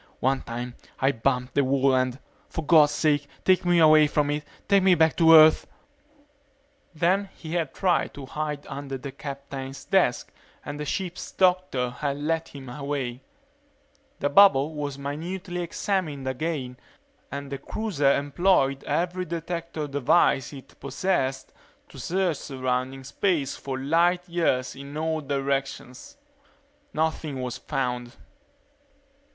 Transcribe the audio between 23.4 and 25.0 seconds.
for light years in